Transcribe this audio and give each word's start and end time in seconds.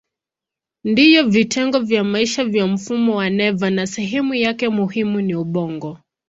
Ndiyo 0.85 1.29
vitengo 1.29 1.79
vya 1.79 2.03
msingi 2.03 2.49
vya 2.51 2.67
mfumo 2.67 3.15
wa 3.15 3.29
neva 3.29 3.69
na 3.69 3.87
sehemu 3.87 4.33
yake 4.33 4.69
muhimu 4.69 5.21
ni 5.21 5.35
ubongo. 5.35 5.97